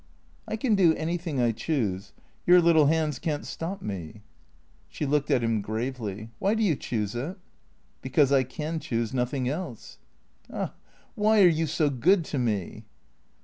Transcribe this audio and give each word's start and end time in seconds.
"I 0.47 0.55
can 0.55 0.73
do 0.73 0.95
anything 0.95 1.39
I 1.39 1.51
choose. 1.51 2.13
Your 2.47 2.59
little 2.59 2.87
hands 2.87 3.19
can't 3.19 3.45
stop 3.45 3.83
me." 3.83 4.23
She 4.89 5.05
looked 5.05 5.29
at 5.29 5.43
him 5.43 5.61
gravely." 5.61 6.31
Why 6.39 6.55
do 6.55 6.63
you 6.63 6.75
choose 6.75 7.13
it?"" 7.13 7.37
Because 8.01 8.31
I 8.31 8.41
can 8.41 8.79
choose 8.79 9.13
nothing 9.13 9.47
else."" 9.47 9.99
Ah, 10.51 10.73
why 11.13 11.43
are 11.43 11.47
you 11.47 11.67
so 11.67 11.91
good 11.91 12.25
to 12.25 12.39
me 12.39 12.85